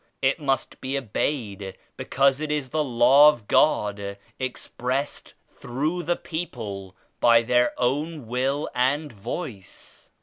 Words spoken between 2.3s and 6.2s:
it is the Law of God expressed through the